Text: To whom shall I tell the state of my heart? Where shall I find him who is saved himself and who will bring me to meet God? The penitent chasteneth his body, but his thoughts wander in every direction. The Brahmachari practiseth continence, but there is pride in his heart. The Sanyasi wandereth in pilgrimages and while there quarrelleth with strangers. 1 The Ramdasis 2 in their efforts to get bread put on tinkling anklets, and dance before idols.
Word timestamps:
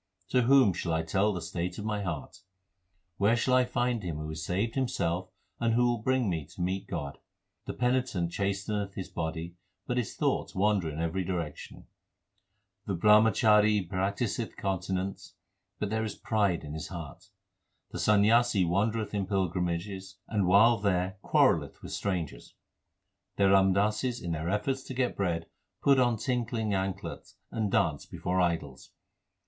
To 0.29 0.41
whom 0.41 0.73
shall 0.73 0.93
I 0.93 1.03
tell 1.03 1.31
the 1.31 1.43
state 1.43 1.77
of 1.77 1.85
my 1.85 2.01
heart? 2.01 2.39
Where 3.17 3.35
shall 3.35 3.53
I 3.53 3.65
find 3.65 4.01
him 4.01 4.15
who 4.17 4.31
is 4.31 4.43
saved 4.43 4.73
himself 4.73 5.29
and 5.59 5.75
who 5.75 5.85
will 5.85 5.99
bring 5.99 6.27
me 6.27 6.43
to 6.47 6.61
meet 6.63 6.87
God? 6.87 7.19
The 7.67 7.75
penitent 7.75 8.31
chasteneth 8.31 8.95
his 8.95 9.09
body, 9.09 9.57
but 9.85 9.97
his 9.97 10.15
thoughts 10.15 10.55
wander 10.55 10.89
in 10.89 10.99
every 10.99 11.23
direction. 11.23 11.85
The 12.87 12.95
Brahmachari 12.95 13.87
practiseth 13.87 14.55
continence, 14.57 15.35
but 15.77 15.91
there 15.91 16.03
is 16.03 16.15
pride 16.15 16.63
in 16.63 16.73
his 16.73 16.87
heart. 16.87 17.29
The 17.91 17.99
Sanyasi 17.99 18.65
wandereth 18.67 19.13
in 19.13 19.27
pilgrimages 19.27 20.15
and 20.27 20.47
while 20.47 20.79
there 20.79 21.19
quarrelleth 21.21 21.79
with 21.83 21.91
strangers. 21.91 22.55
1 23.35 23.51
The 23.51 23.55
Ramdasis 23.79 24.17
2 24.19 24.25
in 24.25 24.31
their 24.31 24.49
efforts 24.49 24.81
to 24.81 24.95
get 24.95 25.15
bread 25.15 25.45
put 25.79 25.99
on 25.99 26.17
tinkling 26.17 26.73
anklets, 26.73 27.35
and 27.51 27.71
dance 27.71 28.07
before 28.07 28.41
idols. 28.41 28.89